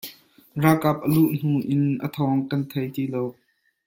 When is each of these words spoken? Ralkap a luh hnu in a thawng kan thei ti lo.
Ralkap 0.63 0.97
a 1.05 1.09
luh 1.15 1.29
hnu 1.39 1.53
in 1.73 1.83
a 2.05 2.07
thawng 2.15 2.41
kan 2.49 2.61
thei 2.71 2.87
ti 2.93 3.03
lo. 3.13 3.23